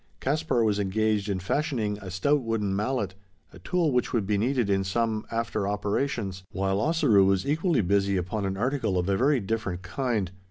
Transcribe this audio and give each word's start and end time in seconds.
Caspar 0.19 0.63
was 0.63 0.79
engaged 0.79 1.29
in 1.29 1.37
fashioning 1.39 1.99
a 1.99 2.09
stout 2.09 2.41
wooden 2.41 2.75
mallet 2.75 3.13
a 3.53 3.59
tool 3.59 3.91
which 3.91 4.11
would 4.13 4.25
be 4.25 4.35
needed 4.35 4.67
in 4.67 4.83
some 4.83 5.27
after 5.29 5.67
operations 5.67 6.41
while 6.51 6.79
Ossaroo 6.81 7.23
was 7.25 7.47
equally 7.47 7.81
busy 7.81 8.17
upon 8.17 8.43
an 8.47 8.57
article 8.57 8.97
of 8.97 9.07
a 9.07 9.15
very 9.15 9.39
different 9.39 9.83
kind. 9.83 10.31